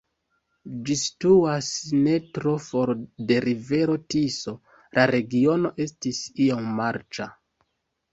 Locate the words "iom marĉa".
6.47-7.29